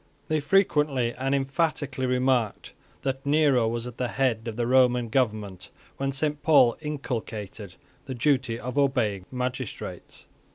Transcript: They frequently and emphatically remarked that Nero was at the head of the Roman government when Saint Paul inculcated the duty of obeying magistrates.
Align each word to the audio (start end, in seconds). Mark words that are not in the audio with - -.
They 0.29 0.39
frequently 0.39 1.13
and 1.13 1.35
emphatically 1.35 2.07
remarked 2.07 2.73
that 3.03 3.23
Nero 3.23 3.67
was 3.67 3.85
at 3.85 3.97
the 3.97 4.07
head 4.07 4.47
of 4.47 4.55
the 4.55 4.65
Roman 4.65 5.09
government 5.09 5.69
when 5.97 6.11
Saint 6.11 6.41
Paul 6.41 6.75
inculcated 6.81 7.75
the 8.07 8.15
duty 8.15 8.59
of 8.59 8.79
obeying 8.79 9.27
magistrates. 9.31 10.25